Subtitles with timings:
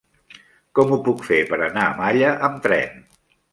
[0.79, 3.01] Com ho puc fer per anar a Malla amb tren?